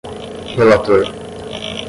relator 0.57 1.05